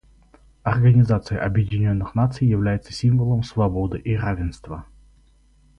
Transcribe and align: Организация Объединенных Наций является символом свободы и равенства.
Организация 0.63 1.45
Объединенных 1.45 2.15
Наций 2.15 2.47
является 2.47 2.91
символом 2.91 3.43
свободы 3.43 3.99
и 3.99 4.15
равенства. 4.15 4.87